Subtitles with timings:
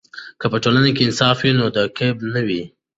[0.39, 2.61] که په ټولنه کې انصاف وي، نو دوکې نه وي.